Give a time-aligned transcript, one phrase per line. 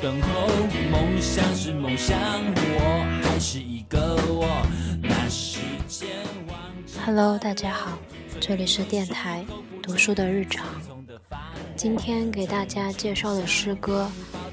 [0.00, 0.48] 等候。
[0.90, 4.46] 梦想是梦想，我还是一个我。
[5.02, 5.58] 那时
[5.88, 6.08] 间
[7.04, 7.98] Hello，大家好，
[8.40, 9.44] 这里是电台
[9.82, 10.66] 读书的日常。
[11.76, 14.10] 今天给大家介绍的诗歌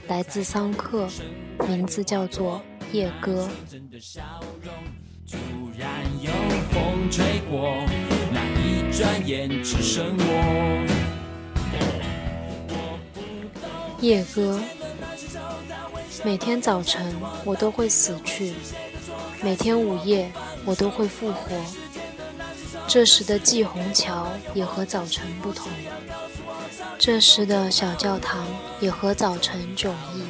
[0.07, 1.07] 来自桑克，
[1.67, 2.61] 名字叫做
[2.95, 3.47] 《夜歌》。
[5.31, 5.37] 突
[5.77, 6.31] 然有
[6.71, 7.77] 风吹过，
[8.31, 10.85] 那一转眼只剩我。
[14.01, 14.59] 夜歌，
[16.23, 18.53] 每天早晨我都会死去，
[19.41, 20.31] 每天午夜
[20.65, 21.55] 我都会复活。
[22.87, 25.71] 这时的季虹桥也和早晨不同，
[26.97, 28.45] 这时的小教堂
[28.79, 30.23] 也和早晨迥异。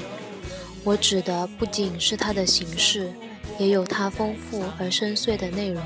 [0.83, 3.11] 我指的不仅是它的形式，
[3.57, 5.81] 也有它丰富而深邃的内容。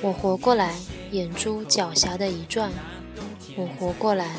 [0.00, 0.74] 我活过来，
[1.10, 2.70] 眼珠狡黠的一转；
[3.56, 4.36] 我活过来，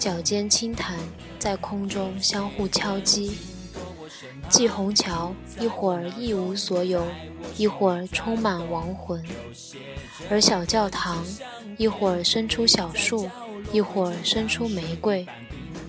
[0.00, 0.98] 脚尖轻弹，
[1.38, 3.32] 在空中相互敲击。
[4.48, 7.06] 季虹桥一会儿一无所有，
[7.58, 9.20] 一会儿充满亡魂；
[10.30, 11.22] 而小教堂
[11.76, 13.28] 一会儿伸出小树，
[13.74, 15.26] 一会儿伸出玫瑰。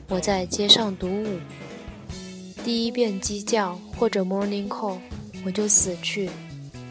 [0.09, 1.40] 我在街上独舞，
[2.66, 5.00] 第一遍鸡叫或者 morning call，
[5.46, 6.30] 我就死去，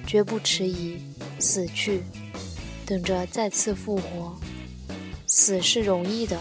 [0.07, 0.97] 绝不迟疑，
[1.39, 2.03] 死去，
[2.87, 4.35] 等着再次复活。
[5.27, 6.41] 死是容易的，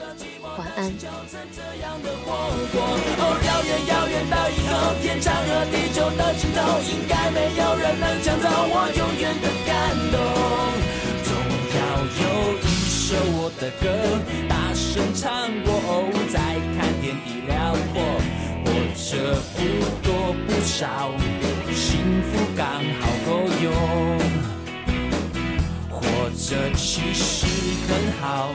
[0.57, 0.91] 晚安。
[0.99, 1.07] 这
[1.81, 2.27] 样的活
[2.71, 9.69] 过，哦，遥远遥远的以后，天长和地久的尽头，应该没有人能抢走我永远的感
[10.11, 10.15] 动。
[11.23, 11.29] 总
[11.77, 11.79] 要
[12.21, 12.23] 有
[12.59, 13.83] 一首我的歌，
[14.49, 15.29] 大声唱
[15.63, 16.35] 过，哦，再
[16.75, 17.95] 看天地辽阔，
[18.65, 19.09] 活着
[19.55, 19.57] 不
[20.03, 20.09] 多
[20.47, 21.11] 不少，
[21.73, 22.61] 幸福刚
[22.99, 23.29] 好够
[23.61, 23.65] 用。
[25.89, 25.99] 活
[26.35, 27.45] 着其实
[27.87, 27.89] 很
[28.21, 28.53] 好，